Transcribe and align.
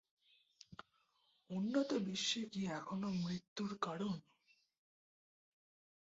উন্নত 1.49 1.89
বিশ্বে 2.05 2.41
কি 2.51 2.61
এখনো 2.71 3.07
মৃত্যুর 3.23 3.71
কারণ? 3.81 4.15